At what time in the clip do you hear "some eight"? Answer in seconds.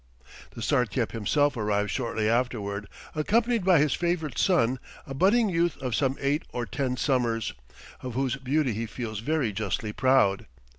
5.93-6.41